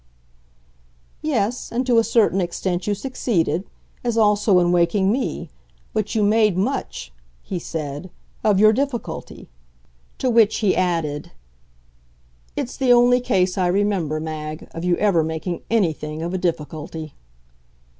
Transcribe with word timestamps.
"Yes 1.21 1.71
and 1.71 1.85
to 1.85 1.99
a 1.99 2.03
certain 2.03 2.41
extent 2.41 2.87
you 2.87 2.95
succeeded; 2.95 3.65
as 4.03 4.17
also 4.17 4.57
in 4.57 4.71
waking 4.71 5.11
me. 5.11 5.51
But 5.93 6.15
you 6.15 6.23
made 6.23 6.57
much," 6.57 7.13
he 7.43 7.59
said, 7.59 8.09
"of 8.43 8.59
your 8.59 8.73
difficulty." 8.73 9.47
To 10.17 10.27
which 10.31 10.55
he 10.57 10.75
added: 10.75 11.33
"It's 12.55 12.77
the 12.77 12.91
only 12.91 13.19
case 13.19 13.59
I 13.59 13.67
remember, 13.67 14.19
Mag, 14.19 14.67
of 14.71 14.83
you 14.83 14.95
ever 14.97 15.23
making 15.23 15.61
ANYTHING 15.69 16.23
of 16.23 16.33
a 16.33 16.39
difficulty." 16.39 17.13